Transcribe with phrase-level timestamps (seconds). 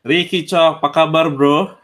[0.00, 1.76] Ricky Cok, apa kabar bro?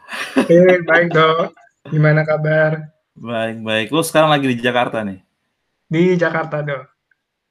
[0.49, 1.53] Hey, baik dok.
[1.85, 2.89] Gimana kabar?
[3.13, 3.87] Baik, baik.
[3.93, 5.21] Lu sekarang lagi di Jakarta nih?
[5.85, 6.89] Di Jakarta dok.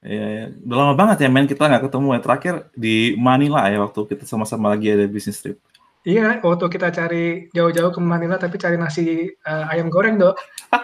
[0.03, 0.51] Iya, ya.
[0.67, 2.19] udah lama banget ya men kita nggak ketemu ya.
[2.19, 5.55] Terakhir di Manila ya waktu kita sama-sama lagi ada bisnis trip.
[6.03, 10.35] Iya, waktu kita cari jauh-jauh ke Manila tapi cari nasi uh, ayam goreng dok.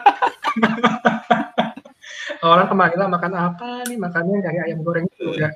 [2.40, 4.00] Orang ke Manila makan apa nih?
[4.00, 5.52] Makannya cari ayam goreng juga.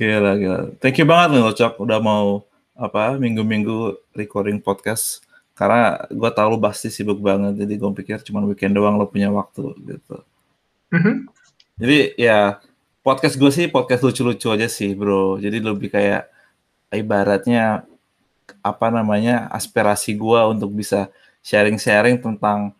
[0.00, 0.60] Gila, gila.
[0.80, 2.45] Thank you banget nih Cok udah mau
[2.76, 5.24] apa minggu-minggu recording podcast.
[5.56, 9.32] Karena gue tau lu pasti sibuk banget jadi gue pikir cuma weekend doang lo punya
[9.32, 10.20] waktu gitu.
[10.86, 11.16] Mm-hmm.
[11.82, 12.38] jadi ya
[13.02, 15.40] podcast gue sih podcast lucu-lucu aja sih bro.
[15.40, 16.28] Jadi lebih kayak
[16.92, 17.88] ibaratnya
[18.60, 21.08] apa namanya aspirasi gue untuk bisa
[21.40, 22.76] sharing-sharing tentang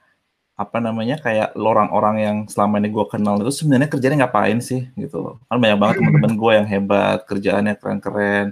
[0.56, 5.16] apa namanya kayak orang-orang yang selama ini gue kenal itu sebenarnya kerjanya ngapain sih gitu
[5.24, 5.34] loh.
[5.48, 6.12] Kan banyak banget mm-hmm.
[6.12, 8.46] teman-teman gue yang hebat kerjaannya keren-keren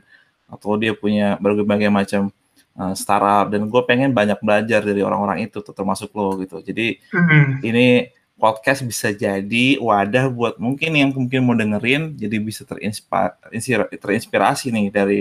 [0.55, 2.31] atau dia punya berbagai macam
[2.79, 7.47] uh, startup dan gue pengen banyak belajar dari orang-orang itu termasuk lo gitu jadi mm-hmm.
[7.67, 7.87] ini
[8.39, 14.87] podcast bisa jadi wadah buat mungkin yang mungkin mau dengerin jadi bisa terinspirasi, terinspirasi nih
[14.91, 15.21] dari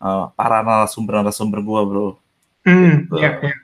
[0.00, 2.08] uh, para narasumber-narasumber gue bro
[2.64, 3.16] mm, gitu.
[3.20, 3.56] yeah, yeah.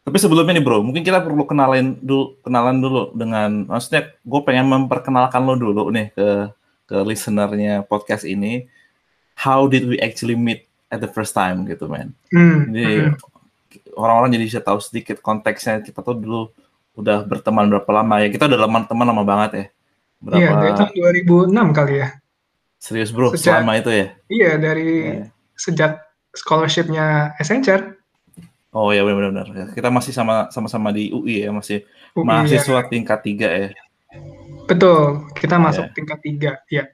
[0.00, 4.66] Tapi sebelumnya nih bro, mungkin kita perlu kenalin dulu, kenalan dulu dengan, maksudnya gue pengen
[4.66, 6.50] memperkenalkan lo dulu nih ke
[6.90, 8.66] ke listenernya podcast ini
[9.40, 12.12] how did we actually meet at the first time gitu men.
[12.28, 12.68] Hmm.
[12.68, 13.96] Jadi hmm.
[13.96, 16.52] orang-orang jadi bisa tahu sedikit konteksnya kita tuh dulu
[17.00, 18.28] udah berteman berapa lama ya.
[18.28, 19.66] Kita udah lama teman lama banget ya.
[20.20, 20.36] Berapa...
[20.36, 20.90] Iya, dari tahun
[21.56, 22.08] 2006 kali ya.
[22.80, 24.06] Serius bro, sejak, selama itu ya?
[24.28, 25.28] Iya, dari yeah.
[25.56, 25.92] sejak
[26.36, 27.96] scholarshipnya Accenture.
[28.70, 29.72] Oh ya benar-benar.
[29.72, 31.82] Kita masih sama sama di UI ya, masih
[32.14, 32.88] UI, mahasiswa ya.
[32.88, 33.68] tingkat tiga ya.
[34.64, 35.94] Betul, kita masuk yeah.
[35.96, 36.84] tingkat tiga, ya.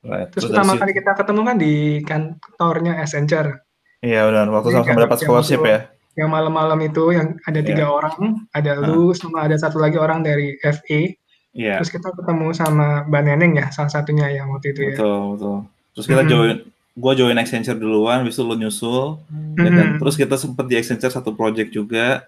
[0.00, 0.32] Right.
[0.32, 1.74] Terus, Terus pertama kali kita ketemu kan di
[2.08, 3.68] kantornya Accenture.
[4.00, 5.78] Iya benar, waktu sama-sama dapat scholarship ya.
[6.16, 7.92] Yang malam-malam itu yang ada tiga yeah.
[7.92, 8.16] orang,
[8.56, 8.84] ada uh.
[8.88, 11.12] lu sama ada satu lagi orang dari FA.
[11.52, 11.84] Yeah.
[11.84, 14.96] Terus kita ketemu sama Mbak Neneng ya, salah satunya yang waktu itu betul, ya.
[14.96, 15.58] Betul, betul.
[15.90, 16.30] Terus kita hmm.
[16.32, 16.56] join,
[16.96, 19.56] gue join Accenture duluan, habis itu lu nyusul, hmm.
[19.60, 19.88] ya kan?
[20.00, 22.24] Terus kita sempet di Accenture satu project juga.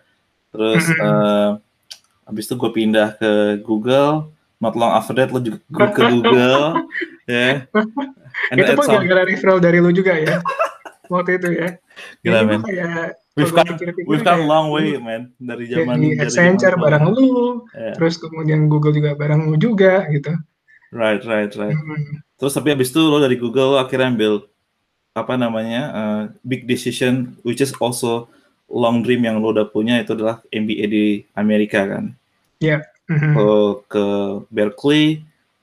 [0.52, 1.00] Terus hmm.
[1.00, 1.50] uh,
[2.28, 4.28] habis itu gue pindah ke Google,
[4.60, 6.84] not long after that lo juga ke Google
[7.28, 8.58] ya yeah.
[8.58, 10.42] itu pun gara-gara referral dari lo juga ya
[11.12, 11.68] waktu itu ya
[12.24, 12.60] gila men
[13.36, 13.72] we've come
[14.08, 17.94] we've come long way man dari zaman di Accenture bareng lu yeah.
[17.94, 20.32] terus kemudian Google juga bareng lu juga gitu
[20.90, 22.22] right right right hmm.
[22.40, 24.34] terus tapi abis itu lo dari Google lo akhirnya ambil
[25.12, 28.26] apa namanya uh, big decision which is also
[28.72, 31.06] long dream yang lo udah punya itu adalah MBA di
[31.36, 32.16] Amerika kan
[32.58, 33.34] ya yeah mm-hmm.
[33.34, 33.46] ke,
[33.88, 34.04] ke
[34.50, 35.06] Berkeley,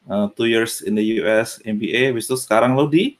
[0.10, 3.16] uh, two years in the US MBA, habis itu sekarang lo di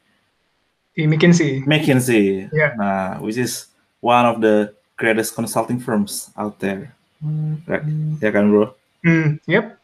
[0.98, 1.64] di McKinsey.
[1.64, 2.50] McKinsey.
[2.52, 2.76] Yeah.
[2.76, 3.72] Nah, which is
[4.04, 6.92] one of the greatest consulting firms out there.
[7.24, 8.20] Mm-hmm.
[8.20, 8.76] Ya kan, bro?
[9.08, 9.80] Mm, yep.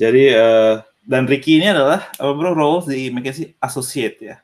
[0.00, 4.36] Jadi uh, dan Ricky ini adalah apa bro role di McKinsey associate ya?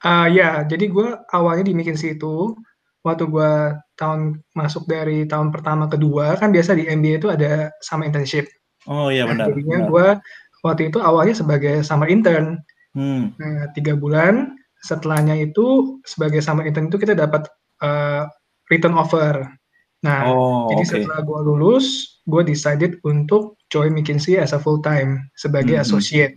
[0.00, 2.56] Uh, ya, jadi gue awalnya di McKinsey itu
[3.00, 3.52] waktu gue
[3.96, 8.48] tahun masuk dari tahun pertama kedua kan biasa di MBA itu ada sama internship.
[8.88, 9.48] Oh iya benar.
[9.48, 10.06] Nah, jadinya gue
[10.64, 12.60] waktu itu awalnya sebagai summer intern.
[12.96, 13.32] Hmm.
[13.38, 17.46] Nah, tiga bulan setelahnya itu sebagai summer intern itu kita dapat
[17.84, 18.26] uh,
[18.72, 19.46] return offer.
[20.00, 20.90] Nah, oh, jadi okay.
[21.04, 25.84] setelah gue lulus, gue decided untuk join McKinsey as a full time sebagai hmm.
[25.84, 26.34] associate.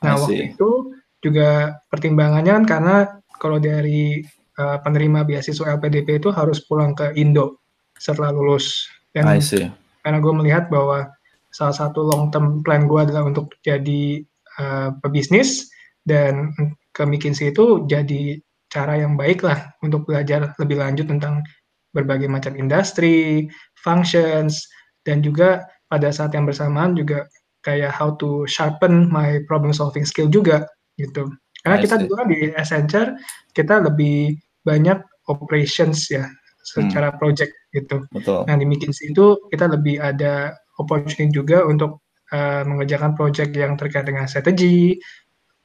[0.00, 2.96] Nah, waktu itu juga pertimbangannya kan karena
[3.40, 4.24] kalau dari
[4.60, 7.60] uh, penerima beasiswa LPDP itu harus pulang ke Indo
[7.96, 8.88] setelah lulus.
[9.14, 9.70] Dan I see.
[10.02, 11.08] karena gue melihat bahwa
[11.54, 14.26] salah satu long term plan gue adalah untuk jadi
[14.58, 15.70] uh, pebisnis
[16.02, 16.50] dan
[16.90, 18.42] ke McKinsey itu jadi
[18.74, 21.46] cara yang baik lah untuk belajar lebih lanjut tentang
[21.94, 23.46] berbagai macam industri,
[23.78, 24.66] functions,
[25.06, 27.30] dan juga pada saat yang bersamaan juga
[27.62, 30.66] kayak how to sharpen my problem solving skill juga
[30.98, 31.30] gitu.
[31.62, 33.14] Karena kita kan di Accenture
[33.54, 34.36] kita lebih
[34.66, 34.98] banyak
[35.30, 36.26] operations ya
[36.66, 37.18] secara hmm.
[37.22, 38.02] project gitu.
[38.10, 38.42] Betul.
[38.50, 42.04] Nah di McKinsey itu kita lebih ada opportunity juga untuk
[42.34, 44.98] uh, mengerjakan project yang terkait dengan strategi.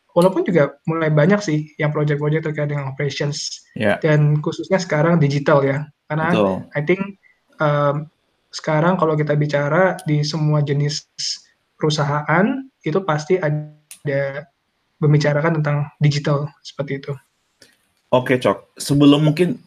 [0.10, 4.02] Walaupun juga mulai banyak sih yang project-project terkait dengan operations yeah.
[4.02, 5.86] dan khususnya sekarang digital ya.
[6.10, 6.56] Karena Betul.
[6.74, 7.02] I think
[7.62, 8.10] um,
[8.50, 11.06] sekarang kalau kita bicara di semua jenis
[11.78, 14.50] perusahaan itu pasti ada
[15.00, 17.14] membicarakan tentang digital seperti itu.
[18.10, 18.82] Oke, Cok.
[18.82, 19.62] Sebelum mungkin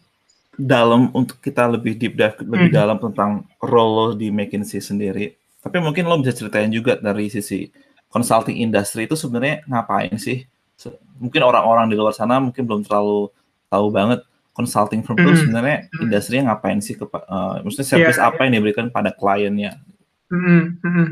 [0.57, 2.77] dalam untuk kita lebih deep dive lebih hmm.
[2.77, 5.33] dalam tentang role lo di McKinsey sendiri.
[5.63, 7.73] Tapi mungkin lo bisa ceritain juga dari sisi
[8.13, 10.45] consulting industry itu sebenarnya ngapain sih?
[11.23, 13.33] Mungkin orang-orang di luar sana mungkin belum terlalu
[13.73, 14.21] tahu banget
[14.53, 15.41] consulting firm itu Mhm.
[15.41, 19.81] sebenarnya industrinya ngapain sih ke eh, maksudnya service Iya, apa yang diberikan pada kliennya?
[20.29, 21.07] Mhm, mhm.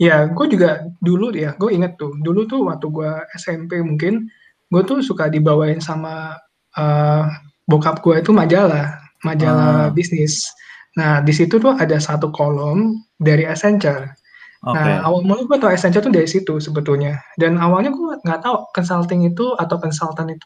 [0.00, 4.32] Ya, gue juga dulu ya, gue inget tuh, dulu tuh waktu gue SMP mungkin,
[4.72, 6.40] gue tuh suka dibawain sama
[6.72, 7.24] eh,
[7.70, 10.50] bokap gue itu majalah, majalah Ah, bisnis.
[10.98, 14.18] Nah, di situ tuh ada satu kolom dari Accenture.
[14.60, 14.92] Nah, oke.
[15.06, 17.22] awal mula gue tau Accenture tuh dari situ sebetulnya.
[17.38, 20.44] Dan awalnya gue nggak tahu consulting itu atau konsultan itu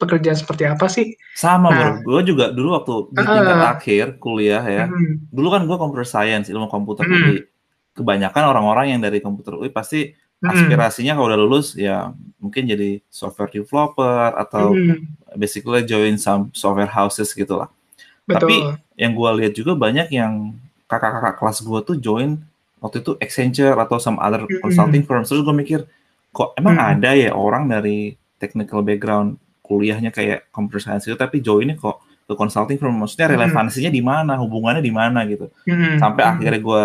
[0.00, 1.14] pekerjaan seperti apa sih.
[1.38, 5.48] Sama Nah, bro, gue juga dulu waktu di tingkat heeh, akhir kuliah ya, mhm, dulu
[5.52, 7.46] kan gue computer science, ilmu komputer UI.
[7.92, 10.10] Kebanyakan orang-orang yang dari komputer UI pasti
[10.42, 12.10] aspirasinya kalau udah lulus ya
[12.42, 15.06] mungkin jadi software developer atau mhm,
[15.38, 17.70] basically join some software houses gitu lah.
[18.26, 18.54] Tapi
[18.98, 20.54] yang gue lihat juga banyak yang
[20.90, 22.38] kakak-kakak kelas gue tuh join
[22.82, 25.28] waktu itu Accenture atau some other consulting Mhm, firms.
[25.30, 25.80] Terus gue mikir,
[26.34, 31.38] kok emang mhm, ada ya orang dari technical background kuliahnya kayak computer science itu tapi
[31.38, 32.98] joinnya kok ke consulting firm?
[32.98, 35.48] Maksudnya mhm, relevansinya di mana, hubungannya di mana gitu.
[36.02, 36.82] Sampai akhirnya gue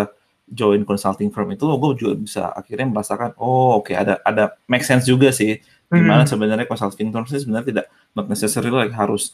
[0.52, 5.04] join consulting firm itu, gue juga bisa akhirnya merasakan, oh oke ada ada make sense
[5.04, 5.60] juga sih.
[5.88, 6.30] Gimana mhm.
[6.30, 9.32] sebenarnya consulting firm sih sebenarnya tidak not necessarily like harus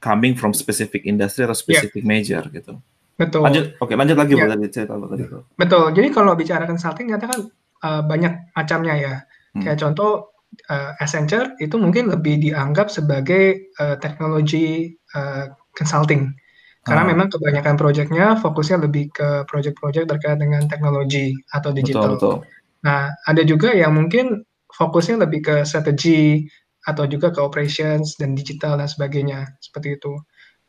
[0.00, 2.78] coming from specific industry atau specific major gitu.
[3.16, 3.40] betul.
[3.40, 5.24] Lanjut, oke lanjut lagi bro tadi cerita tadi
[5.56, 5.84] betul.
[5.96, 7.40] Jadi kalau bicara consulting ternyata kan
[7.84, 9.14] eh, banyak macamnya ya.
[9.56, 9.62] Hmm.
[9.64, 10.36] Kayak contoh
[10.68, 16.28] eh, Accenture itu mungkin lebih dianggap sebagai eh, teknologi eh, consulting.
[16.86, 22.10] Karena Ah, memang kebanyakan proyeknya fokusnya lebih ke proyek-proyek terkait dengan teknologi atau betul digital.
[22.14, 22.34] betul.
[22.86, 26.46] Nah, ada juga yang mungkin fokusnya lebih ke strategi
[26.86, 30.14] atau juga ke operations dan digital dan sebagainya, seperti itu.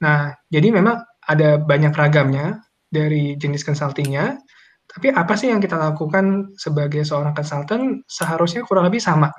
[0.01, 0.97] Nah, jadi memang
[1.29, 4.41] ada banyak ragamnya dari jenis consultingnya,
[4.89, 9.29] tapi apa sih yang kita lakukan sebagai seorang consultant seharusnya kurang lebih sama.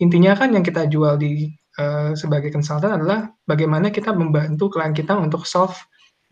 [0.00, 5.18] Intinya kan yang kita jual di eh, sebagai consultant adalah bagaimana kita membantu klien kita
[5.18, 5.74] untuk solve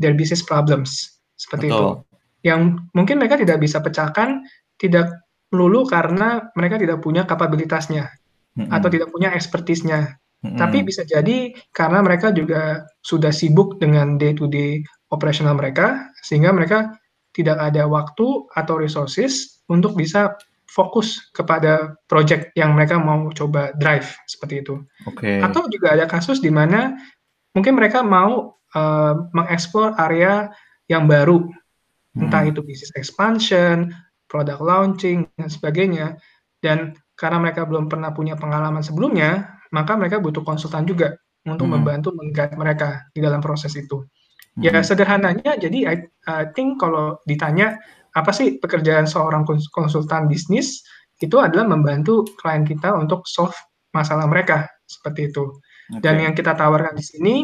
[0.00, 1.76] their business problems, seperti itu.
[1.76, 1.94] Betul.
[2.42, 2.60] Yang
[2.96, 4.42] mungkin mereka tidak bisa pecahkan,
[4.80, 5.22] tidak
[5.52, 8.08] melulu karena mereka tidak punya kapabilitasnya
[8.72, 8.94] atau Mm-mm.
[8.98, 10.18] tidak punya ekspertisnya.
[10.42, 10.88] Tapi Mm-mm.
[10.90, 14.82] bisa jadi karena mereka juga sudah sibuk dengan day to day
[15.14, 16.98] operasional mereka, sehingga mereka
[17.32, 20.34] tidak ada waktu atau resources untuk bisa
[20.72, 24.80] fokus kepada project yang mereka mau coba drive seperti itu.
[25.04, 25.38] Oke.
[25.44, 26.96] Atau juga ada kasus di mana
[27.52, 30.52] mungkin mereka mau eh, mengeksplor area
[30.88, 31.48] yang baru,
[32.16, 32.52] entah Mm-mm.
[32.52, 33.92] itu bisnis expansion,
[34.28, 36.16] product launching, dan sebagainya.
[36.60, 41.16] Dan karena mereka belum pernah punya pengalaman sebelumnya, maka mereka butuh konsultan juga
[41.48, 41.80] untuk Mm-mm.
[41.80, 44.04] membantu meng-guide mereka di dalam proses itu.
[44.60, 44.84] Ya Mm-mm.
[44.84, 45.96] sederhananya, jadi I,
[46.28, 47.80] I think kalau ditanya
[48.12, 50.84] apa sih pekerjaan seorang kons- konsultan bisnis,
[51.22, 53.54] itu adalah membantu klien kita untuk solve
[53.96, 55.56] masalah mereka seperti itu.
[55.90, 57.34] Dan yang kita tawarkan di sini,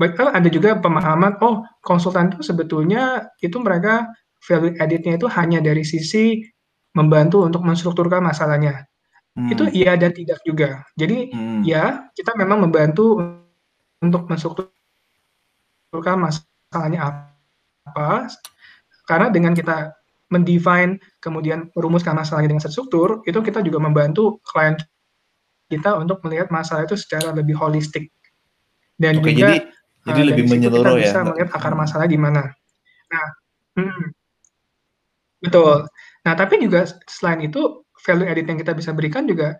[0.00, 4.08] bahkan ada juga pemahaman, oh konsultan itu sebetulnya itu mereka
[4.42, 6.40] value added-nya itu hanya dari sisi
[6.96, 8.88] membantu untuk menstrukturkan masalahnya.
[9.46, 9.74] Itu Mm.
[9.76, 10.82] iya dan tidak juga.
[10.98, 11.62] Jadi Mm.
[11.62, 13.20] ya kita memang membantu
[14.02, 14.72] untuk menstrukturkan
[16.18, 17.30] masalahnya
[17.86, 18.26] apa,
[19.06, 19.94] karena dengan kita
[20.30, 24.74] mendefine kemudian merumuskan masalahnya dengan terstruktur, itu kita juga membantu klien
[25.70, 28.10] kita untuk melihat masalah itu secara lebih holistik
[28.98, 29.56] dan Oke, juga jadi
[30.04, 31.04] jadi uh, lebih dari situ kita menyeluruh ya.
[31.08, 31.80] bisa melihat akar Hmm.
[31.80, 32.42] masalah di mana.
[33.10, 33.26] Nah,
[33.78, 34.04] mm,
[35.46, 35.76] betul.
[36.26, 39.56] Nah, tapi juga selain itu value added yang kita bisa berikan juga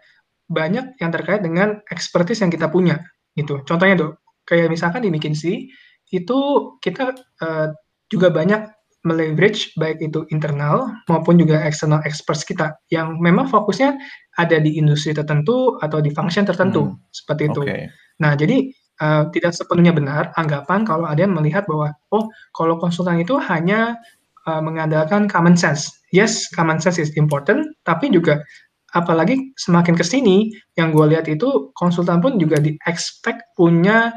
[0.50, 2.98] banyak yang terkait dengan expertise yang kita punya
[3.38, 3.62] gitu.
[3.64, 4.12] Contohnya dok,
[4.48, 5.70] kayak misalkan di McKinsey
[6.10, 6.38] itu
[6.82, 7.14] kita
[7.44, 7.68] uh,
[8.10, 8.66] juga banyak
[9.00, 13.96] meleverage baik itu internal maupun juga external experts kita yang memang fokusnya
[14.36, 16.96] ada di industri tertentu atau di function tertentu Hmm.
[17.08, 17.60] seperti itu.
[17.64, 17.78] Oke.
[18.20, 18.68] Nah, jadi
[19.00, 23.96] uh, tidak sepenuhnya benar anggapan kalau ada yang melihat bahwa oh kalau konsultan itu hanya
[24.44, 25.88] uh, mengandalkan common sense.
[26.12, 28.44] Yes, common sense is important, tapi juga
[28.90, 34.10] apalagi semakin ke sini yang gue lihat itu konsultan pun juga di expect punya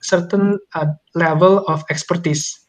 [0.00, 2.63] certain uh, level of expertise.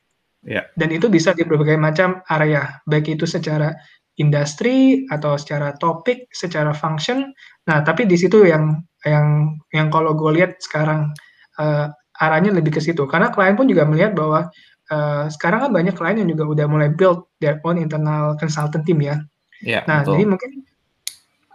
[0.45, 0.61] Ya.
[0.77, 3.73] Dan itu bisa di berbagai macam area, baik itu secara
[4.15, 7.33] industri atau secara topik, secara function.
[7.67, 11.11] Nah, tapi di situ yang yang yang kalau gue lihat sekarang
[11.57, 11.89] uh,
[12.21, 13.03] arahnya lebih ke situ.
[13.09, 14.47] Karena klien pun juga melihat bahwa
[14.93, 19.01] uh, sekarang kan banyak klien yang juga udah mulai build their own internal consultant team
[19.01, 19.19] ya.
[19.65, 20.13] Ya, Nah, betul.
[20.15, 20.51] jadi mungkin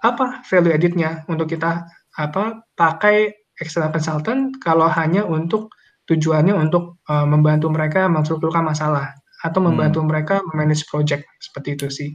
[0.01, 1.85] apa value added-nya untuk kita
[2.17, 5.71] apa pakai external consultant kalau hanya untuk
[6.11, 10.11] tujuannya untuk uh, membantu mereka menstrukturkan masalah atau membantu Hmm.
[10.11, 12.11] mereka manage project seperti itu sih.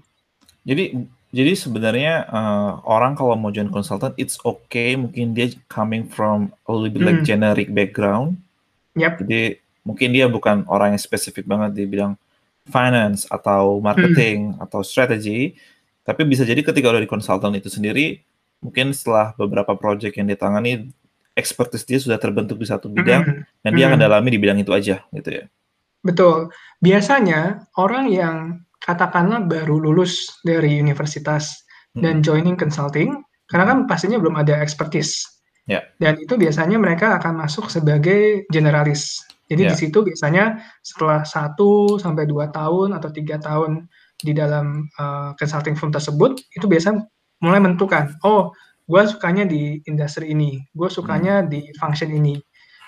[0.68, 0.94] Jadi
[1.36, 6.72] jadi sebenarnya eh, orang kalau mau join consultant it's okay mungkin dia coming from a
[6.72, 7.28] little bit like Hmm.
[7.28, 8.38] generic background
[8.96, 9.20] Yap.
[9.20, 12.16] Jadi mungkin dia bukan orang yang spesifik banget di bidang
[12.66, 15.54] finance atau marketing atau strategi,
[16.02, 18.24] tapi bisa jadi ketika udah di konsultan itu sendiri,
[18.64, 20.90] mungkin setelah beberapa project yang ditangani,
[21.36, 24.06] expertise dia sudah terbentuk di satu bidang Mhm, dan dia akan mhm.
[24.08, 25.44] dalami di bidang itu aja, gitu ya.
[26.04, 26.50] Betul.
[26.84, 28.38] Biasanya orang yang
[28.84, 31.66] katakanlah baru lulus dari universitas
[31.98, 32.24] dan Mhm.
[32.26, 35.26] joining consulting, karena kan pastinya belum ada expertise.
[35.66, 35.82] Ya.
[35.98, 39.18] Dan itu biasanya mereka akan masuk sebagai generalis.
[39.50, 39.72] Jadi Ya.
[39.74, 43.90] di situ biasanya setelah 1 sampai 2 tahun atau 3 tahun
[44.22, 46.94] di dalam, eee, consulting firm tersebut, itu biasa
[47.42, 48.54] mulai menentukan, "Oh,
[48.86, 52.38] gua sukanya di industri ini, gue sukanya di function ini."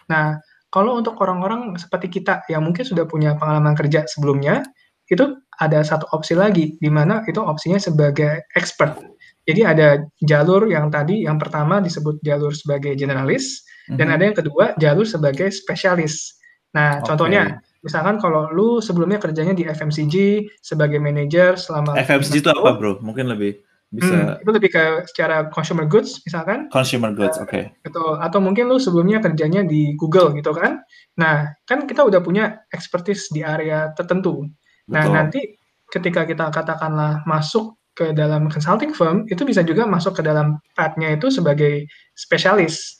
[0.10, 0.38] Nah,
[0.70, 4.64] kalau untuk orang-orang seperti kita yang mungkin sudah punya pengalaman kerja sebelumnya,
[5.08, 9.00] itu ada satu opsi lagi, di mana itu opsinya sebagai expert.
[9.48, 14.16] Jadi ada jalur yang tadi, yang pertama disebut jalur sebagai generalis, dan Mhm.
[14.20, 16.36] ada yang kedua jalur sebagai spesialis.
[16.76, 17.16] Nah, Oke.
[17.16, 22.70] contohnya, misalkan kalau lu sebelumnya kerjanya di FMCG sebagai manajer selama FMCG 15 itu apa,
[22.76, 23.00] Bro?
[23.00, 27.72] Mungkin lebih Hmm, bisa itu lebih ke secara consumer goods misalkan, consumer goods, oke.
[27.88, 30.84] betul, atau mungkin lu sebelumnya kerjanya di Google gitu kan.
[31.16, 34.44] Nah, kan kita udah punya expertise di area tertentu.
[34.92, 35.16] Nah, Betul.
[35.16, 35.40] nanti
[35.88, 41.16] ketika kita katakanlah masuk ke dalam consulting firm, itu bisa juga masuk ke dalam path-nya
[41.16, 43.00] itu sebagai spesialis.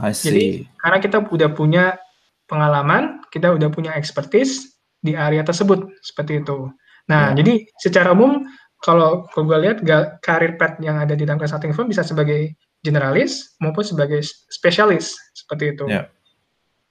[0.00, 2.00] I Jadi, karena kita udah punya
[2.48, 6.72] pengalaman, kita udah punya expertise di area tersebut, seperti itu.
[7.10, 7.42] Nah, Ya.
[7.42, 8.46] jadi secara umum
[8.82, 9.78] kalau kalau gue lihat
[10.20, 14.20] karir path yang ada di dalam consulting firm bisa sebagai generalis maupun sebagai
[14.50, 15.86] spesialis, seperti itu.
[15.86, 16.10] Ya.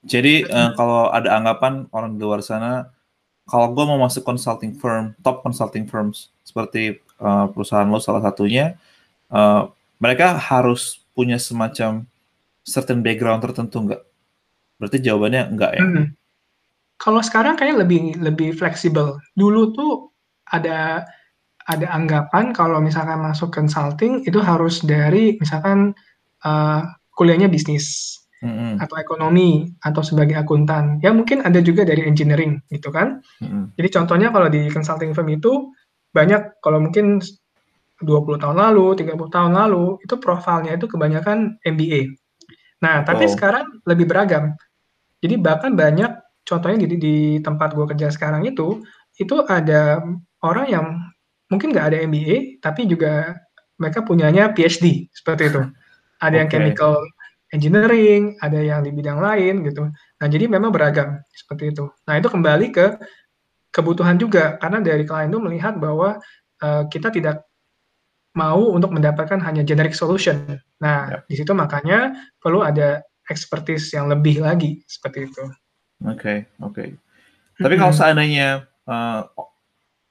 [0.01, 2.89] Jadi, eee, kalau ada anggapan orang di luar sana,
[3.45, 8.79] kalau gue mau masuk consulting firm, top consulting firms seperti, eee, perusahaan lo salah satunya,
[9.29, 9.62] eee,
[10.01, 12.07] mereka harus punya semacam
[12.63, 14.01] certain background tertentu nggak?
[14.79, 15.83] Berarti jawabannya enggak ya?
[15.83, 16.05] Mhm.
[16.98, 19.21] Kalau sekarang kayaknya lebih lebih fleksibel.
[19.33, 20.10] Dulu tuh
[20.50, 21.05] ada
[21.72, 25.96] ada anggapan kalau misalkan masuk consulting itu harus dari misalkan,
[26.44, 26.82] eee,
[27.16, 28.82] kuliahnya bisnis Mhm.
[28.82, 30.98] atau ekonomi atau sebagai akuntan.
[31.06, 33.22] Ya mungkin ada juga dari engineering gitu kan.
[33.40, 33.78] Mhm.
[33.78, 35.72] Jadi contohnya kalau di consulting firm itu
[36.12, 37.38] banyak kalau mungkin s
[38.01, 42.10] 20 tahun lalu, 30 tahun lalu, itu profilnya itu kebanyakan MBA.
[42.82, 43.34] Nah, tapi Betul.
[43.38, 44.58] sekarang lebih beragam.
[45.22, 46.10] Jadi bahkan banyak
[46.50, 48.82] contohnya di di tempat gue kerja sekarang itu,
[49.22, 50.01] itu ada
[50.42, 50.86] orang yang
[51.51, 53.36] mungkin nggak ada MBA, tapi juga
[53.75, 55.62] mereka punyanya PhD, seperti itu.
[56.24, 56.55] Ada yang Oke.
[56.55, 56.96] chemical
[57.51, 59.91] engineering, ada yang di bidang lain gitu.
[59.91, 61.91] Nah, jadi memang beragam, seperti itu.
[62.08, 62.96] Nah, itu kembali ke
[63.75, 66.20] kebutuhan juga, karena dari klien itu melihat bahwa,
[66.63, 67.43] eee, kita tidak
[68.31, 70.55] mau untuk mendapatkan hanya generic solution.
[70.79, 71.27] Nah, Yap.
[71.27, 75.43] di situ makanya perlu ada expertise yang lebih lagi, seperti itu.
[76.08, 76.96] Oke oke.
[77.60, 79.50] Tapi kalau seandainya, o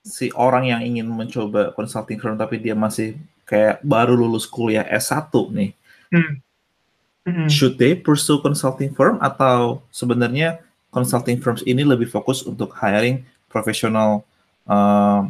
[0.05, 5.29] si orang yang ingin mencoba consulting firm tapi dia masih kayak baru lulus kuliah S1
[5.53, 5.71] nih,
[6.13, 6.33] Hmm.
[7.29, 7.49] Mhm.
[7.53, 10.61] should they pursue consulting firm atau sebenarnya
[10.95, 14.25] consulting firms ini lebih fokus untuk hiring professional,
[14.67, 15.21] eee,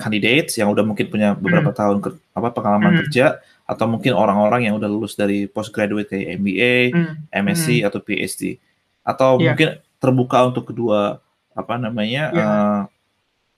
[0.00, 1.78] candidates yang udah mungkin punya beberapa Mhm.
[1.78, 3.00] tahun ker apa, pengalaman Mhm.
[3.06, 3.26] kerja
[3.68, 7.88] atau mungkin orang-orang yang udah lulus dari postgraduate kayak MBA, Mmm, MSc mhm.
[7.88, 8.58] atau PhD?
[9.06, 9.54] Atau Iya.
[9.54, 9.68] mungkin
[10.02, 11.18] terbuka untuk kedua,
[11.54, 12.44] apa namanya, Iya.
[12.46, 12.80] eee,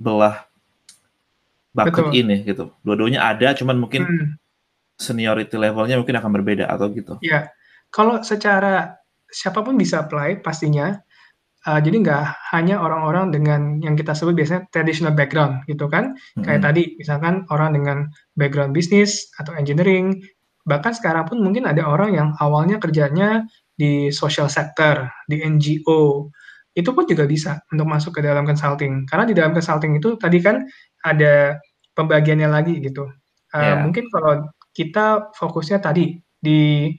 [0.00, 0.47] belah
[1.75, 2.14] bucket Betul.
[2.14, 2.64] ini gitu.
[2.87, 4.26] Dua-duanya ada cuman mungkin Mhm.
[4.99, 7.19] seniority level-nya mungkin akan berbeda atau gitu?
[7.21, 7.50] Iya.
[7.90, 8.95] Kalau secara
[9.31, 10.95] siapa pun bisa apply pastinya,
[11.66, 16.14] eee, jadi nggak hanya orang-orang dengan yang kita sebut biasanya traditional background gitu kan.
[16.43, 16.66] Kayak Mhm.
[16.71, 17.99] tadi misalkan orang dengan
[18.38, 20.19] background bisnis atau engineering,
[20.66, 23.45] bahkan sekarang pun mungkin ada orang yang awalnya kerjanya
[23.76, 26.31] di social sector, di NGO,
[26.75, 29.07] itu pun juga bisa untuk masuk ke dalam consulting.
[29.11, 30.62] Karena di dalam consulting itu tadi kan
[31.06, 31.58] ada
[31.96, 33.06] pembagiannya lagi gitu.
[33.54, 33.75] Eee, Iya.
[33.84, 36.92] mungkin kalau kita fokusnya tadi di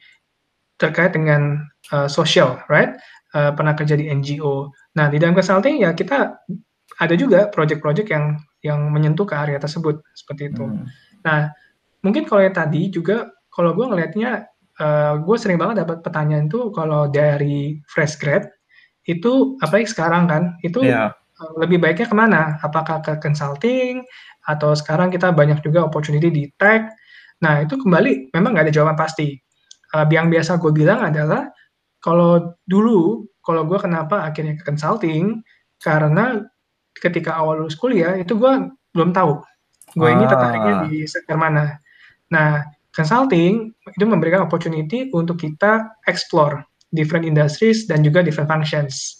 [0.81, 1.61] terkait dengan,
[1.93, 2.95] eee, sosial, right?
[3.35, 4.69] Eee, pernah kerja di NGO.
[4.99, 6.37] Nah, di dalam consulting ya kita
[7.01, 10.65] ada juga project-project yang yang menyentuh ke area tersebut, seperti itu.
[10.67, 10.85] Mmm.
[11.27, 11.49] Nah,
[12.05, 14.47] mungkin kalau yang tadi juga kalau gue ngelihatnya,
[14.81, 18.47] eee, gue sering banget dapat pertanyaan tuh kalau dari fresh grad,
[19.09, 21.13] itu apalagi sekarang kan, itu, Iya.
[21.59, 22.55] Lebih baiknya ke mana?
[22.63, 24.03] Apakah ke consulting
[24.47, 26.87] atau sekarang kita banyak juga opportunity di tech.
[27.43, 29.35] Nah, itu kembali memang nggak ada jawaban pasti.
[29.95, 31.49] Eee, yang biasa gue bilang adalah,
[31.99, 35.41] kalau dulu, kalau gue kenapa akhirnya ke consulting,
[35.81, 36.39] karena
[36.95, 39.43] ketika awal lulus kuliah itu gue belum tahu,
[39.99, 40.81] gue ini tertariknya Ah.
[40.87, 41.75] di sektor mana.
[42.31, 42.63] Nah,
[42.95, 46.63] consulting itu memberikan opportunity untuk kita explore
[46.95, 49.19] different industries dan juga different functions.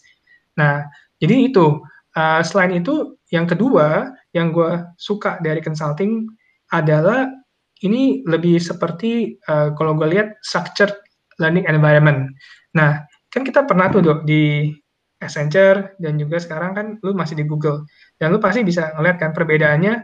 [0.56, 0.86] Nah,
[1.20, 1.82] jadi itu.
[2.16, 6.24] Uh, selain itu, yang kedua yang gue suka dari consulting
[6.72, 7.28] adalah
[7.84, 10.96] ini lebih seperti uh, kalau gue lihat structured
[11.36, 12.32] learning environment.
[12.72, 14.72] Nah, kan kita pernah tuh dok di
[15.20, 17.84] Accenture dan juga sekarang kan lu masih di Google.
[18.16, 20.00] Dan lu pasti bisa ngeliat kan perbedaannya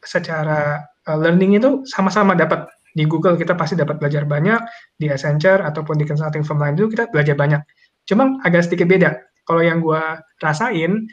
[0.00, 2.64] secara uh, learning itu sama-sama dapat.
[2.92, 4.60] Di Google kita pasti dapat belajar banyak
[5.00, 7.60] di Accenture ataupun di consulting firm lain itu kita belajar banyak.
[8.04, 9.16] Cuma agak sedikit beda.
[9.48, 10.02] Kalau yang gue
[10.44, 11.08] rasain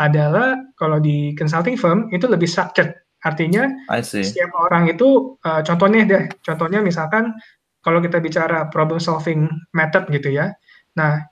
[0.00, 3.70] adalah kalau di consulting firm itu lebih structured artinya
[4.02, 7.30] setiap orang itu uh, contohnya deh contohnya misalkan
[7.82, 9.46] kalau kita bicara problem solving
[9.76, 10.50] method gitu ya
[10.98, 11.22] nah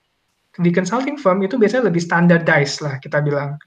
[0.60, 3.58] di consulting firm itu biasanya lebih standardized lah kita bilang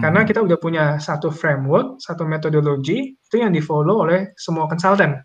[0.00, 0.28] karena hmm.
[0.32, 5.20] kita udah punya satu framework, satu metodologi itu yang di follow oleh semua konsultan.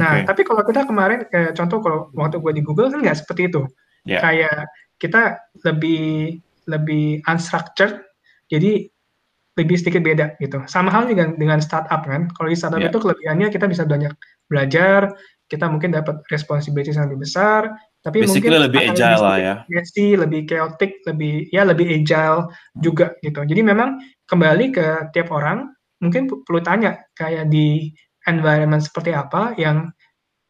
[0.00, 0.24] Nah, okay.
[0.24, 3.68] tapi kalau kita kemarin kayak contoh kalau waktu gue di Google kan nggak seperti itu.
[4.08, 4.24] Yeah.
[4.24, 5.36] Kayak kita
[5.68, 8.05] lebih lebih unstructured,
[8.50, 8.88] jadi
[9.56, 10.60] lebih sedikit beda gitu.
[10.68, 12.28] Sama hal dengan dengan startup kan.
[12.36, 12.92] Kalau di startup yeah.
[12.92, 14.12] itu kelebihannya kita bisa banyak
[14.52, 15.16] belajar,
[15.48, 17.72] kita mungkin dapat responsibility yang lebih besar,
[18.04, 19.54] tapi Basically mungkin lebih agile lah ya.
[19.72, 23.42] Messy, lebih chaotic, lebih ya lebih agile juga gitu.
[23.48, 23.96] Jadi memang
[24.28, 24.86] kembali ke
[25.16, 25.72] tiap orang
[26.04, 27.88] mungkin perlu tanya kayak di
[28.28, 29.88] environment seperti apa yang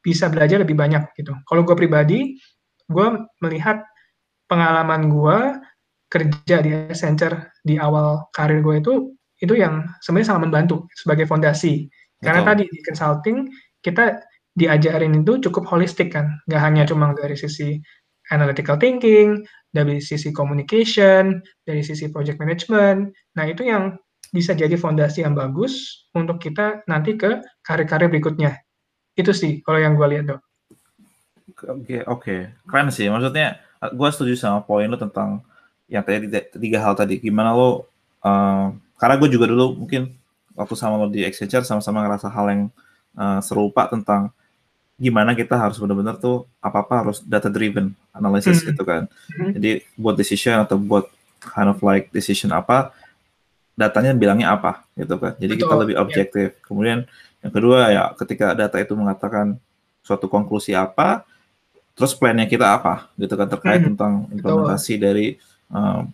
[0.02, 1.30] bisa belajar lebih banyak gitu.
[1.46, 2.34] Kalau gue pribadi,
[2.90, 3.06] gue
[3.42, 3.86] melihat
[4.50, 5.38] pengalaman gue
[6.16, 8.94] kerja di Accenture di awal karir gue itu
[9.44, 11.92] itu yang sebenarnya sangat membantu sebagai fondasi.
[12.24, 13.44] Karena tadi di consulting
[13.84, 14.24] kita
[14.56, 16.88] diajarin itu cukup holistik kan, nggak hanya ya.
[16.88, 17.76] cuma dari sisi
[18.32, 23.12] analytical thinking, dari sisi communication, dari sisi project management.
[23.36, 24.00] Nah itu yang
[24.32, 28.56] bisa jadi fondasi yang bagus untuk kita nanti ke karir-karir berikutnya.
[29.12, 30.40] Itu sih kalau yang gue lihat dok.
[31.56, 32.40] Oke okay, oke, okay.
[32.64, 33.12] keren sih.
[33.12, 33.60] Maksudnya
[33.92, 35.44] gue setuju sama poin lo tentang
[35.86, 36.26] yang tadi
[36.58, 37.18] tiga hal tadi.
[37.22, 37.86] Gimana lo?
[38.22, 40.14] Uh, karena gue juga dulu mungkin
[40.56, 42.62] waktu sama lo di Accenture sama-sama ngerasa hal yang
[43.14, 44.32] uh, serupa tentang
[44.96, 48.66] gimana kita harus benar-benar tuh apa-apa harus data driven analysis hmm.
[48.72, 49.02] gitu kan.
[49.36, 49.52] Hmm.
[49.52, 51.04] Jadi buat decision atau buat
[51.40, 52.96] kind of like decision apa
[53.76, 55.36] datanya bilangnya apa gitu kan.
[55.36, 55.68] Jadi Betul.
[55.68, 56.48] kita lebih objektif.
[56.56, 56.64] Yeah.
[56.64, 56.98] Kemudian
[57.44, 59.60] yang kedua ya ketika data itu mengatakan
[60.00, 61.28] suatu konklusi apa,
[61.92, 63.88] terus plannya kita apa gitu kan terkait hmm.
[63.92, 65.04] tentang implementasi Betul.
[65.04, 65.26] dari
[65.70, 66.10] um,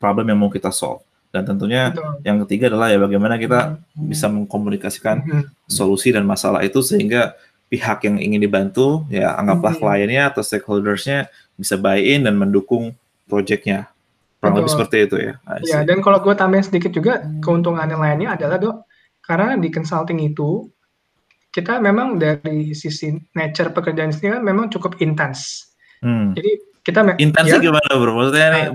[0.00, 1.02] problem yang mau kita solve.
[1.34, 2.22] Dan tentunya Betul.
[2.22, 4.06] yang ketiga adalah ya bagaimana kita hmm.
[4.06, 5.44] bisa mengkomunikasikan hmm.
[5.66, 7.34] solusi dan masalah itu sehingga
[7.66, 9.82] pihak yang ingin dibantu ya anggaplah hmm.
[9.82, 11.26] kliennya atau stakeholdersnya
[11.58, 12.94] bisa buy in dan mendukung
[13.26, 13.90] proyeknya
[14.38, 15.32] kurang lebih seperti itu ya.
[15.66, 18.86] Ya dan kalau gue tambahin sedikit juga keuntungan yang lainnya adalah dok
[19.24, 20.68] karena di consulting itu
[21.54, 25.70] kita memang dari sisi nature pekerjaan ini kan memang cukup intens.
[26.04, 26.36] Hmm.
[26.36, 28.12] Jadi kita intensnya ya, gimana bro?
[28.12, 28.66] Maksudnya nih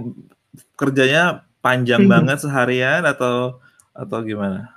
[0.73, 1.23] kerjanya
[1.61, 2.11] panjang hmm.
[2.11, 3.61] banget seharian atau
[3.93, 4.73] atau gimana?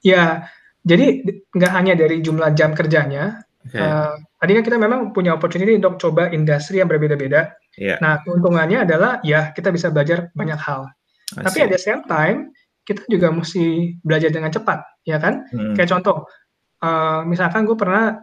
[0.00, 0.46] Ya,
[0.86, 3.84] jadi nggak hanya dari jumlah jam kerjanya, Okay.
[3.84, 7.52] Uh, tadi kan kita memang punya opportunity untuk coba industri yang berbeda-beda.
[7.76, 8.00] Yeah.
[8.00, 10.88] Nah, keuntungannya adalah ya kita bisa belajar banyak hal.
[11.28, 12.56] Tapi at the same time
[12.88, 15.44] kita juga mesti belajar dengan cepat, ya kan?
[15.52, 15.76] Hmm.
[15.76, 16.24] Kayak contoh,
[16.80, 18.16] uh, misalkan gue pernah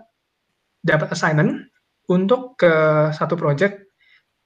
[0.82, 1.70] dapat assignment
[2.10, 2.74] untuk ke
[3.14, 3.85] satu project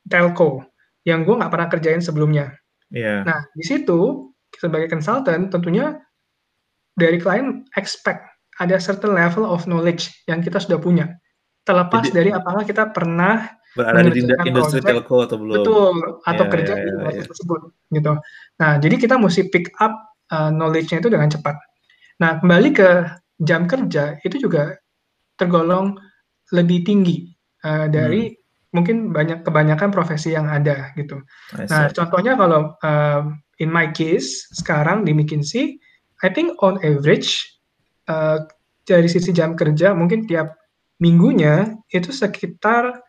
[0.09, 0.65] telco
[1.07, 2.51] yang gue nggak pernah kerjain sebelumnya.
[2.89, 3.23] Yeah.
[3.23, 6.01] Nah, di situ sebagai consultant tentunya
[6.97, 8.25] dari klien expect
[8.59, 11.15] ada certain level of knowledge yang kita sudah punya.
[11.63, 15.61] Terlepas Jadi, dari apakah kita pernah berada di industri telco atau belum.
[15.61, 15.95] Betul,
[16.25, 17.29] atau yeah, kerja yeah, di industri yeah.
[17.29, 17.59] tersebut
[17.93, 18.13] gitu.
[18.59, 19.93] Nah, jadi kita mesti pick up
[20.33, 21.55] uh, knowledge-nya itu dengan cepat.
[22.19, 22.89] Nah, kembali ke
[23.39, 24.75] jam kerja itu juga
[25.39, 25.95] tergolong
[26.51, 27.31] lebih tinggi
[27.63, 28.38] uh, dari hmm.
[28.69, 31.25] Mungkin banyak kebanyakan profesi yang ada gitu.
[31.57, 33.21] Nah, contohnya kalau uh,
[33.57, 35.81] in my case sekarang di McKinsey,
[36.21, 37.33] I think on average
[38.05, 38.45] uh,
[38.85, 40.57] dari sisi jam kerja mungkin tiap
[40.99, 42.99] minggunya itu sekitar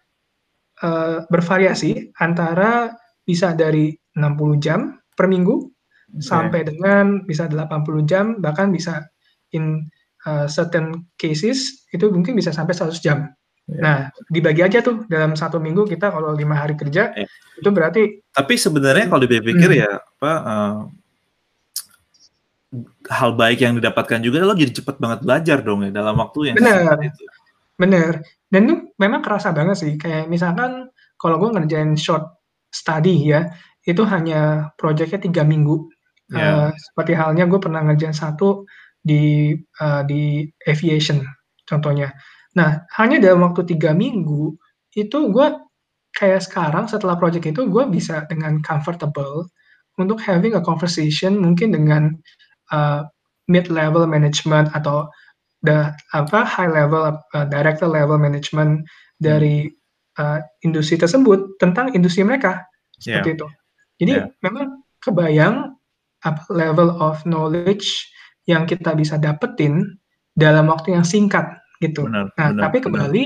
[0.85, 2.95] uh, bervariasi antara
[3.25, 5.69] bisa dari 60 jam per minggu
[6.17, 6.23] okay.
[6.23, 9.05] sampai dengan bisa 80 jam bahkan bisa
[9.53, 9.85] in
[10.25, 13.29] uh, certain cases itu mungkin bisa sampai 100 jam.
[13.71, 13.83] Yeah.
[13.83, 17.29] Nah, dibagi aja tuh dalam satu minggu kita kalau lima hari kerja yeah.
[17.55, 18.03] itu berarti.
[18.35, 19.81] Tapi sebenarnya kalau dipikir hmm.
[19.81, 20.77] ya apa uh,
[23.11, 26.57] hal baik yang didapatkan juga lo jadi cepet banget belajar dong ya dalam waktu yang
[26.57, 27.25] benar itu.
[27.75, 28.13] benar
[28.47, 30.87] dan itu memang kerasa banget sih kayak misalkan
[31.19, 32.31] kalau gue ngerjain short
[32.71, 33.51] study ya
[33.83, 35.91] itu hanya proyeknya tiga minggu
[36.31, 36.39] yeah.
[36.39, 36.47] Ya.
[36.47, 38.71] uh, seperti halnya gue pernah ngerjain satu
[39.03, 39.51] di
[39.83, 41.27] uh, di aviation
[41.67, 42.15] contohnya
[42.57, 44.59] nah hanya dalam waktu tiga minggu
[44.99, 45.47] itu gue
[46.19, 49.47] kayak sekarang setelah project itu gue bisa dengan comfortable
[49.99, 52.11] untuk having a conversation mungkin dengan
[52.75, 53.07] uh,
[53.47, 55.07] mid level management atau
[55.63, 58.83] the apa high level uh, director level management
[59.21, 59.69] dari
[60.17, 62.65] uh, industri tersebut tentang industri mereka
[62.97, 63.37] seperti Yeah.
[63.37, 63.47] itu.
[64.01, 64.27] Jadi Yeah.
[64.43, 64.67] memang
[65.05, 65.77] kebayang
[66.21, 67.89] apa level of knowledge
[68.49, 70.01] yang kita bisa dapetin
[70.37, 72.07] dalam waktu yang singkat gitu.
[72.07, 72.87] Benar, Nah, benar, tapi benar.
[72.87, 73.23] kembali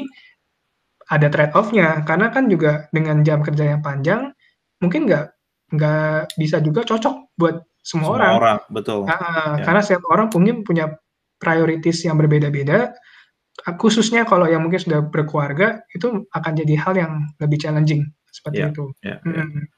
[1.04, 4.32] ada trade off-nya karena kan juga dengan jam kerja yang panjang
[4.80, 5.24] mungkin nggak
[5.76, 8.32] nggak bisa juga cocok buat semua, Semua orang.
[8.40, 8.98] orang, betul.
[9.04, 9.64] Ah, Ya.
[9.68, 10.84] Karena setiap orang punya punya
[11.36, 12.96] prioritas yang berbeda-beda.
[13.62, 18.64] Ah, Khususnya kalau yang mungkin sudah berkeluarga itu akan jadi hal yang lebih challenging seperti
[18.64, 18.84] Ya, itu.
[19.04, 19.44] ya, ya.
[19.44, 19.68] Mm.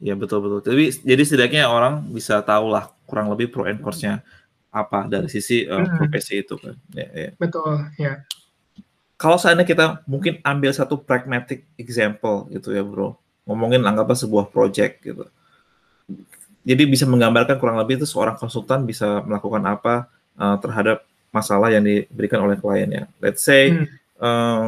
[0.00, 0.60] Ya betul betul.
[0.64, 4.24] Tapi jadi setidaknya orang bisa tahu lah kurang lebih pro and cons-nya
[4.74, 5.96] apa dari sisi uh, Mm.
[6.02, 6.74] profesi itu kan.
[6.90, 7.30] Ya, ya.
[7.38, 8.26] Betul, ya.
[9.14, 13.14] Kalau seandainya kita mungkin ambil satu pragmatic example gitu ya bro,
[13.46, 15.30] ngomongin anggaplah sebuah project gitu.
[16.64, 21.86] Jadi bisa menggambarkan kurang lebih itu seorang konsultan bisa melakukan apa uh, terhadap masalah yang
[21.86, 23.06] diberikan oleh kliennya.
[23.22, 23.86] Let's say, Hmm.
[24.18, 24.64] uh,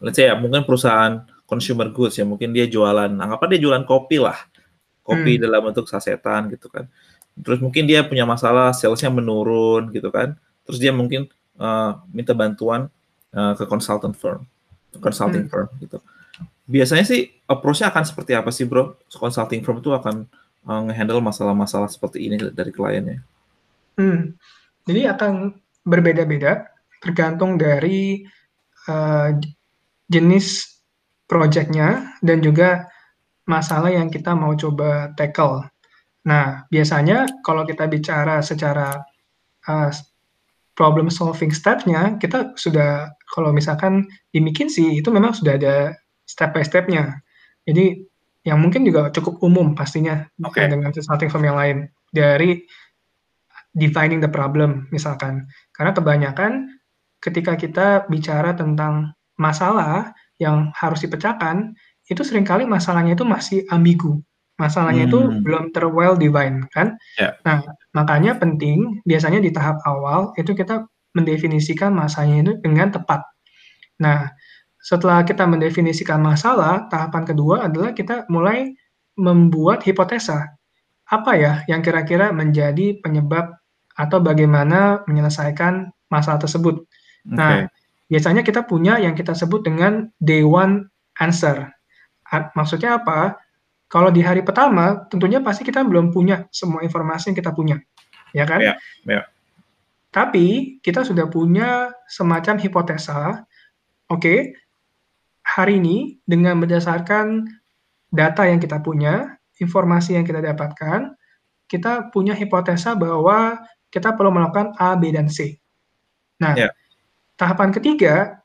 [0.00, 4.16] let's say ya mungkin perusahaan consumer goods ya mungkin dia jualan, anggaplah dia jualan kopi
[4.22, 4.36] lah,
[5.04, 5.42] kopi Hmm.
[5.44, 6.88] dalam bentuk sasetan gitu kan.
[7.36, 10.36] Terus mungkin dia punya masalah salesnya menurun gitu kan.
[10.64, 11.28] Terus dia mungkin
[11.60, 12.88] uh, minta bantuan
[13.36, 14.48] uh, ke consultant firm,
[14.98, 15.52] consulting Hmm.
[15.52, 15.98] firm gitu.
[16.66, 18.98] Biasanya sih approach-nya akan seperti apa sih bro?
[19.12, 20.26] Consulting firm itu akan
[20.66, 23.22] uh, nge-handle masalah-masalah seperti ini dari kliennya.
[23.96, 24.34] Hmm.
[24.86, 25.54] Jadi akan
[25.86, 26.66] berbeda-beda
[26.98, 28.26] tergantung dari
[28.90, 29.30] uh,
[30.10, 30.78] jenis
[31.26, 32.86] projectnya dan juga
[33.46, 35.66] masalah yang kita mau coba tackle.
[36.26, 38.98] Nah, biasanya kalau kita bicara secara
[39.70, 39.90] uh,
[40.74, 45.94] problem solving step-nya, kita sudah kalau misalkan di McKinsey itu memang sudah ada
[46.26, 47.22] step by step-nya.
[47.62, 48.02] Jadi
[48.42, 51.76] yang mungkin juga cukup umum pastinya uh, dengan consulting firm yang lain
[52.10, 52.66] dari
[53.78, 55.46] defining the problem misalkan.
[55.70, 56.74] Karena kebanyakan
[57.22, 60.10] ketika kita bicara tentang masalah
[60.42, 64.25] yang harus dipecahkan, itu sering kali masalahnya itu masih ambigu.
[64.56, 65.44] Masalahnya itu Hmm.
[65.44, 66.96] belum ter well defined kan.
[67.20, 67.36] Ya.
[67.44, 67.60] Nah,
[67.92, 73.24] makanya penting biasanya di tahap awal itu kita mendefinisikan masalahnya itu dengan tepat.
[74.00, 74.32] Nah,
[74.80, 78.72] setelah kita mendefinisikan masalah, tahapan kedua adalah kita mulai
[79.16, 80.52] membuat hipotesa.
[81.08, 83.56] Apa ya yang kira-kira menjadi penyebab
[83.96, 86.84] atau bagaimana menyelesaikan masalah tersebut.
[86.84, 87.32] Oke.
[87.32, 87.64] Nah,
[88.12, 90.86] biasanya kita punya yang kita sebut dengan day one
[91.20, 91.72] answer.
[92.58, 93.38] Maksudnya apa?
[93.86, 97.78] Kalau di hari pertama, tentunya pasti kita belum punya semua informasi yang kita punya,
[98.34, 98.58] ya kan?
[98.58, 98.74] Ya,
[99.06, 99.22] ya.
[100.10, 103.46] Tapi kita sudah punya semacam hipotesa,
[104.10, 104.58] oke,
[105.46, 107.46] hari ini dengan berdasarkan
[108.10, 111.14] data yang kita punya, informasi yang kita dapatkan,
[111.70, 113.60] kita punya hipotesa bahwa
[113.92, 115.62] kita perlu melakukan A, B, dan C.
[116.42, 116.74] Nah, Ya.
[117.38, 118.42] tahapan ketiga,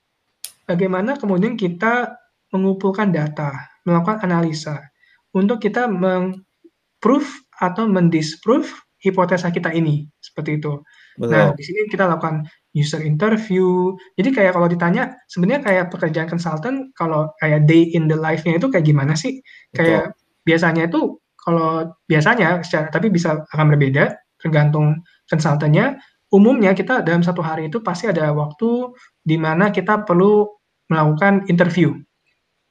[0.69, 2.19] bagaimana kemudian kita
[2.51, 4.90] mengumpulkan data, melakukan analisa,
[5.31, 7.25] untuk kita meng-proof
[7.61, 8.67] atau mendisprove
[9.01, 10.77] hipotesa kita ini, seperti itu.
[11.19, 11.57] Nah, Betul.
[11.57, 12.45] di sini kita lakukan
[12.77, 13.97] user interview.
[14.15, 18.69] Jadi kayak kalau ditanya, sebenarnya kayak pekerjaan konsultan, kalau kayak day in the life-nya itu
[18.69, 19.41] kayak gimana sih?
[19.73, 20.15] Kayak
[20.45, 25.97] biasanya itu kalau biasanya, secara, tapi bisa akan berbeda tergantung konsultannya.
[26.31, 30.47] Umumnya kita dalam satu hari itu pasti ada waktu di mana kita perlu
[30.87, 31.91] melakukan interview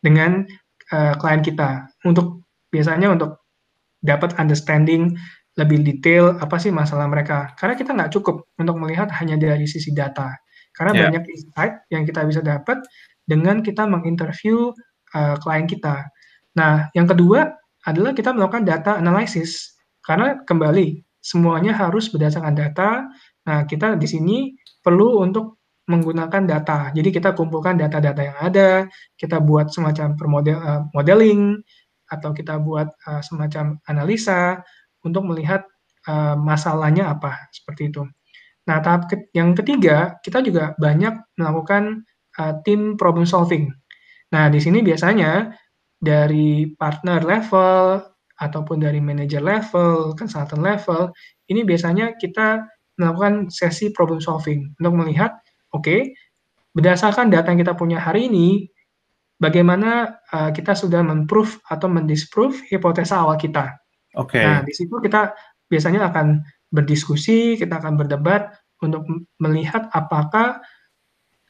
[0.01, 0.49] dengan
[0.97, 2.40] uh, klien kita untuk
[2.71, 3.43] biasanya untuk
[4.01, 5.15] dapat understanding
[5.59, 7.53] lebih detail apa sih masalah mereka.
[7.59, 10.33] Karena kita nggak cukup untuk melihat hanya dari sisi data.
[10.73, 11.01] Karena Ya.
[11.11, 12.81] banyak insight yang kita bisa dapat
[13.27, 14.73] dengan kita menginterview
[15.13, 16.09] uh, klien kita.
[16.57, 17.51] Nah, yang kedua
[17.85, 19.77] adalah kita melakukan data analysis.
[20.01, 23.11] Karena kembali semuanya harus berdasarkan data.
[23.45, 24.37] Nah, kita di sini
[24.81, 26.95] perlu untuk menggunakan data.
[26.95, 28.71] Jadi kita kumpulkan data-data yang ada,
[29.19, 31.59] kita buat semacam permodel uh, modeling
[32.11, 34.61] atau kita buat uh, semacam analisa
[35.07, 35.65] untuk melihat
[36.11, 38.03] uh, masalahnya apa seperti itu.
[38.69, 42.05] Nah, tahap ke yang ketiga, kita juga banyak melakukan
[42.39, 43.73] uh, tim problem solving.
[44.31, 45.51] Nah, di sini biasanya
[45.99, 47.99] dari partner level
[48.41, 51.13] ataupun dari manager level, consultant level,
[51.51, 52.65] ini biasanya kita
[52.97, 55.35] melakukan sesi problem solving untuk melihat,
[55.75, 56.01] oke, okay,
[56.73, 58.70] berdasarkan data yang kita punya hari ini,
[59.43, 63.81] bagaimana uh, kita sudah memprove atau mendisprove hipotesa awal kita.
[64.15, 64.39] Oke.
[64.39, 64.45] Okay.
[64.45, 65.35] Nah, di situ kita
[65.67, 69.09] biasanya akan berdiskusi, kita akan berdebat untuk
[69.43, 70.63] melihat apakah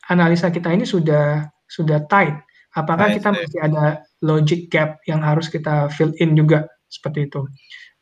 [0.09, 2.35] analisa kita ini sudah sudah tight,
[2.71, 7.43] Apakah kita masih ada logic gap yang harus kita fill in juga seperti itu.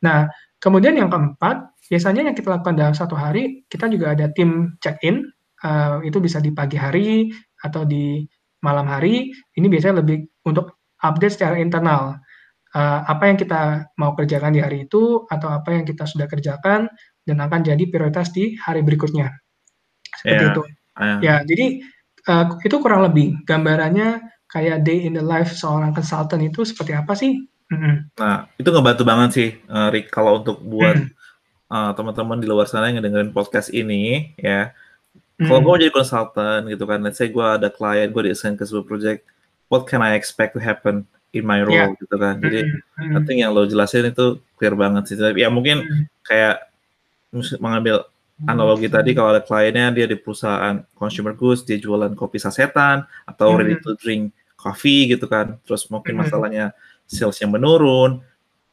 [0.05, 0.29] Nah,
[0.61, 5.25] kemudian yang keempat, biasanya yang kita lakukan dalam satu hari, kita juga ada tim check-in,
[5.65, 7.33] uh, itu bisa di pagi hari
[7.65, 8.21] atau di
[8.59, 9.31] malam hari.
[9.55, 12.19] Ini biasanya lebih untuk update secara internal.
[12.69, 16.85] Uh, apa yang kita mau kerjakan di hari itu, atau apa yang kita sudah kerjakan,
[17.25, 19.33] dan akan jadi prioritas di hari berikutnya.
[20.21, 20.51] Seperti yeah.
[20.53, 20.63] itu.
[20.99, 21.19] Yeah.
[21.23, 21.65] Ya, jadi
[22.29, 27.17] uh, itu kurang lebih gambarannya kayak day in the life seorang konsultan itu seperti apa
[27.17, 27.41] sih?
[27.69, 27.95] Mm-hmm.
[28.17, 31.73] Nah, itu ngebantu banget sih, uh, Rick, kalau untuk buat mm-hmm.
[31.73, 34.73] uh, teman-teman di luar sana yang dengerin podcast ini, ya.
[35.39, 35.47] Mm-hmm.
[35.47, 38.85] Kalau gue jadi konsultan gitu kan, let's say gue ada klien, gue diassign ke sebuah
[38.85, 39.23] project,
[39.71, 41.95] what can I expect to happen in my role yeah.
[41.95, 42.43] gitu kan.
[42.43, 43.15] Jadi, mm-hmm.
[43.15, 45.15] I think yang lo jelasin itu clear banget sih.
[45.39, 46.03] Ya mungkin mm-hmm.
[46.27, 46.69] kayak
[47.63, 48.03] mengambil
[48.47, 48.95] analogi hmm.
[48.95, 53.57] tadi kalau ada kliennya dia di perusahaan consumer goods dia jualan kopi sasetan atau hmm.
[53.59, 56.21] ready to drink coffee gitu kan terus mungkin hmm.
[56.23, 56.65] masalahnya
[57.03, 58.23] sales yang menurun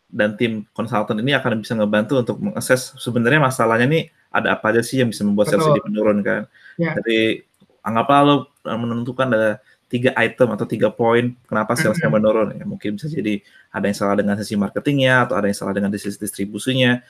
[0.06, 4.04] dan tim konsultan ini akan bisa ngebantu untuk mengakses sebenarnya masalahnya nih
[4.36, 6.44] ada apa aja sih yang bisa membuat sales ini menurun kan
[6.76, 6.92] ya.
[7.00, 7.40] jadi
[7.80, 8.34] anggaplah lo
[8.68, 9.50] menentukan ada
[9.86, 12.16] tiga item atau tiga poin kenapa salesnya hmm.
[12.20, 13.40] menurun ya mungkin bisa jadi
[13.72, 17.00] ada yang salah dengan sisi marketingnya atau ada yang salah dengan sisi distribusinya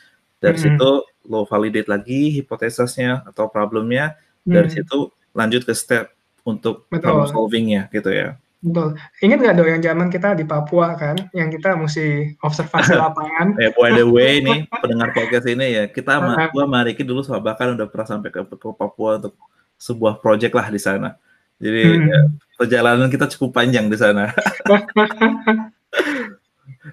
[0.41, 0.65] dari hmm.
[0.77, 0.91] situ
[1.27, 4.17] lo validate lagi hipotesisnya atau problemnya.
[4.47, 4.77] Dari hmm.
[4.79, 4.99] situ
[5.35, 6.13] lanjut ke step
[6.47, 8.39] untuk problem solvingnya gitu ya.
[8.67, 8.99] Betul.
[9.23, 13.55] Ingat nggak dong yang zaman kita di Papua kan, yang kita mesti observasi lapangan.
[13.63, 17.79] eh, by the way nih, pendengar podcast ini ya, kita sama gua Mariki dulu bahkan
[17.79, 19.39] udah pernah sampai ke, ke Papua untuk
[19.79, 21.15] sebuah project lah di sana.
[21.63, 22.07] Jadi hmm.
[22.11, 22.21] ya,
[22.59, 24.35] perjalanan kita cukup panjang di sana.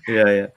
[0.09, 0.47] Iya ya.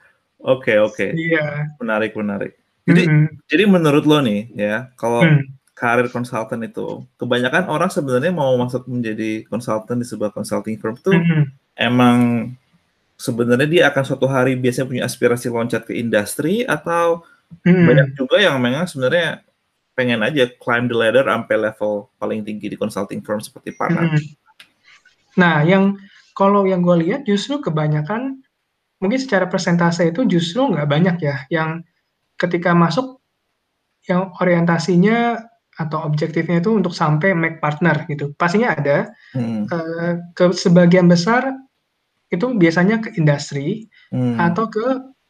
[0.41, 1.13] Oke oke.
[1.13, 1.77] Iya.
[1.81, 2.57] Menarik menarik.
[2.87, 3.27] Jadi mm-hmm.
[3.51, 5.56] jadi menurut lo nih ya, kalau mm.
[5.77, 11.13] Karir konsultan itu kebanyakan orang sebenarnya mau masuk menjadi konsultan di sebuah consulting firm tuh
[11.13, 11.43] mm-hmm.
[11.77, 12.17] emang
[13.13, 17.21] sebenarnya dia akan suatu hari biasanya punya aspirasi loncat ke industri atau
[17.61, 17.85] mm.
[17.85, 19.45] banyak juga yang memang sebenarnya
[19.93, 24.17] pengen aja climb the ladder sampai level paling tinggi di consulting firm seperti partner.
[24.17, 24.21] Mm.
[25.37, 25.97] Nah, yang
[26.33, 28.41] kalau yang gue lihat justru kebanyakan
[28.97, 31.85] mungkin secara persentase itu justru nggak banyak ya yang
[32.37, 33.21] ketika masuk
[34.05, 35.41] yang orientasinya
[35.77, 38.33] atau objektifnya itu untuk sampai make partner gitu.
[38.33, 39.13] Pastinya ada.
[39.31, 39.69] Hmm.
[39.69, 41.53] Uh, ke sebagian besar
[42.33, 44.41] itu biasanya ke industri hmm.
[44.41, 44.85] atau ke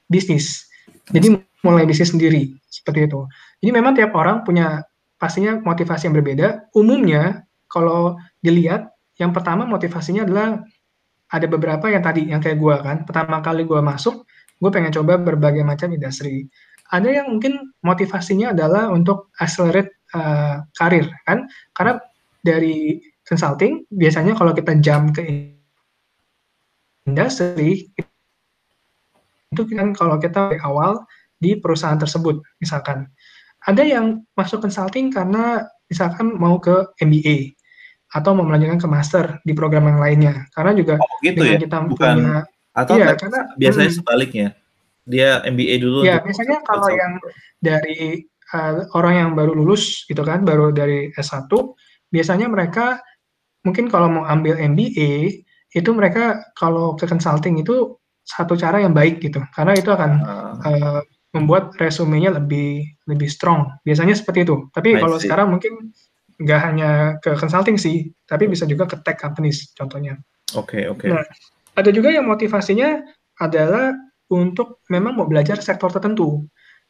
[0.07, 0.65] bisnis.
[1.11, 3.27] Jadi mulai bisnis sendiri seperti itu.
[3.59, 4.87] Jadi memang tiap orang punya
[5.19, 6.71] pastinya motivasi yang berbeda.
[6.73, 10.63] Umumnya kalau dilihat yang pertama motivasinya adalah
[11.27, 12.97] ada beberapa yang tadi yang kayak gue kan.
[13.03, 14.23] Pertama kali gue masuk,
[14.63, 16.47] gue pengen coba berbagai macam industri
[16.91, 21.47] ada yang mungkin motivasinya adalah untuk accelerate uh, karir kan?
[21.75, 21.99] Karena
[22.43, 25.51] dari consulting biasanya kalau kita jam ke
[27.07, 27.91] industri
[29.51, 31.03] itu kan kalau kita dari awal
[31.39, 33.07] di perusahaan tersebut misalkan.
[33.67, 37.57] Ada yang masuk consulting karena misalkan mau ke MBA
[38.15, 40.33] atau mau melanjutkan ke master di program yang lainnya.
[40.55, 41.63] Karena juga oh, gitu dengan ya?
[41.67, 42.47] kita Bukan, punya
[42.77, 44.47] atau iya, karena biasanya hmm, sebaliknya
[45.07, 46.03] dia MBA dulu.
[46.03, 47.17] Ya, biasanya kalau yang
[47.63, 51.47] dari uh, orang yang baru lulus gitu kan, baru dari S1,
[52.11, 52.99] biasanya mereka
[53.63, 55.43] mungkin kalau mau ambil MBA
[55.75, 57.95] itu mereka kalau ke consulting itu
[58.27, 59.39] satu cara yang baik gitu.
[59.55, 60.99] Karena itu akan uh, uh,
[61.31, 63.71] membuat resumenya lebih lebih strong.
[63.87, 64.67] Biasanya seperti itu.
[64.75, 65.27] Tapi I kalau see.
[65.27, 65.95] sekarang mungkin
[66.37, 66.89] nggak hanya
[67.23, 70.19] ke consulting sih, tapi bisa juga ke tech companies contohnya.
[70.55, 71.03] Oke, okay, oke.
[71.03, 71.09] Okay.
[71.11, 71.25] Nah,
[71.75, 73.01] ada juga yang motivasinya
[73.41, 73.93] adalah
[74.31, 76.43] untuk memang mau belajar sektor tertentu.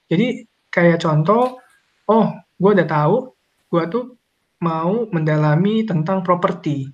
[0.09, 1.61] Jadi kayak contoh,
[2.09, 3.15] oh gue udah tahu,
[3.69, 4.05] gue tuh
[4.63, 6.89] mau mendalami tentang properti.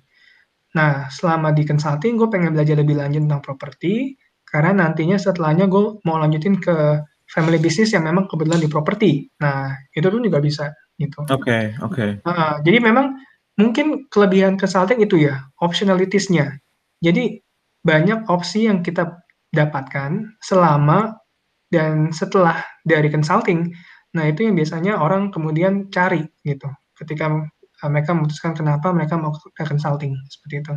[0.74, 6.02] Nah, selama di consulting, gue pengen belajar lebih lanjut tentang properti, karena nantinya setelahnya gue
[6.02, 9.10] mau lanjutin ke family business yang memang kebetulan di properti.
[9.40, 11.24] Nah, itu tuh juga bisa gitu.
[11.30, 11.94] Oke, okay, oke.
[11.94, 12.10] Okay.
[12.26, 13.16] Uh, jadi memang
[13.56, 16.58] mungkin kelebihan consulting itu ya, optionalitiesnya.
[17.00, 17.40] Jadi
[17.84, 19.23] banyak opsi yang kita
[19.54, 21.16] dapatkan selama
[21.70, 23.70] dan setelah dari consulting.
[24.14, 27.30] Nah, itu yang biasanya orang kemudian cari gitu ketika
[27.82, 30.74] uh, mereka memutuskan kenapa mereka mau ke consulting seperti itu.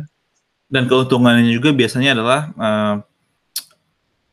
[0.68, 2.96] Dan keuntungannya juga biasanya adalah uh,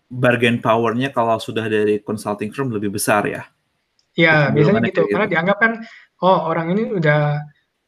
[0.09, 3.45] bargain powernya kalau sudah dari consulting firm lebih besar ya.
[4.15, 5.05] Ya, biasanya gitu.
[5.05, 5.11] gitu.
[5.11, 5.71] Karena dianggap kan,
[6.23, 7.43] oh orang ini udah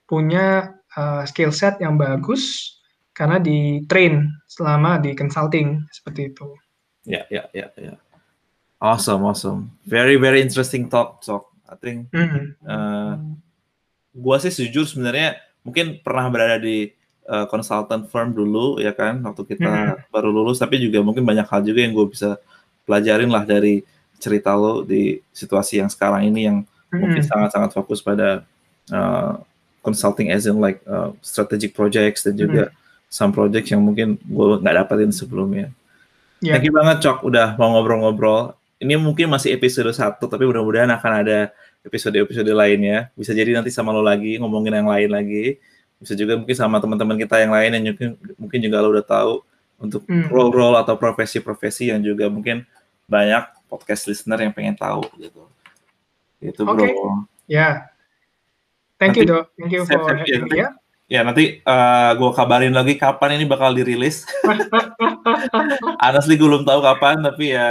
[0.07, 2.76] punya uh, skill set yang bagus,
[3.17, 6.53] karena di train selama di consulting seperti itu.
[7.09, 7.97] Ya, ya, ya, ya.
[8.77, 9.73] Awesome, awesome.
[9.89, 12.13] Very, very interesting talk, so I think.
[12.13, 12.45] Mm -hmm.
[12.61, 13.15] uh,
[14.13, 16.93] gua sih jujur sebenarnya mungkin pernah berada di
[17.27, 20.09] uh, consultant firm dulu ya kan waktu kita hmm.
[20.09, 22.39] baru lulus tapi juga mungkin banyak hal juga yang gue bisa
[22.87, 23.83] pelajarin lah dari
[24.17, 26.97] cerita lo di situasi yang sekarang ini yang hmm.
[26.97, 28.47] mungkin sangat-sangat fokus pada
[28.89, 29.37] uh,
[29.83, 32.86] consulting as in like uh, strategic projects dan juga hmm.
[33.07, 35.71] Some projects yang mungkin gue nggak dapetin sebelumnya.
[36.43, 36.59] Yeah.
[36.59, 38.53] Thank you banget Cok udah mau ngobrol-ngobrol.
[38.77, 41.49] Ini mungkin masih episode satu tapi mudah-mudahan akan ada
[41.81, 43.09] episode-episode lainnya.
[43.17, 45.57] Bisa jadi nanti sama lo lagi ngomongin yang lain lagi
[45.97, 49.33] bisa juga mungkin sama teman-teman kita yang lain yang mungkin mungkin juga lo udah tahu
[49.81, 50.29] untuk hmm.
[50.29, 52.65] role-role atau profesi-profesi yang juga mungkin
[53.09, 55.45] banyak podcast listener yang pengen tahu gitu.
[56.41, 56.77] Itu bro.
[56.77, 56.93] Okay.
[56.93, 56.97] Ya.
[57.49, 57.73] Yeah.
[58.97, 59.45] Thank nanti, you dok.
[59.57, 60.69] Thank you for having me ya.
[61.07, 64.27] Ya nanti uh, eh, gue kabarin lagi kapan ini bakal dirilis.
[66.03, 67.69] Honestly gue belum tahu kapan tapi ya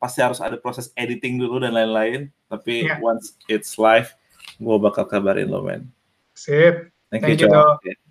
[0.00, 2.32] pasti harus ada proses editing dulu dan lain-lain.
[2.48, 2.96] Tapi yeah.
[3.04, 4.08] once it's live
[4.56, 5.84] gue bakal kabarin lo men.
[6.32, 6.88] Sip.
[7.12, 8.05] Thank, Thank you, you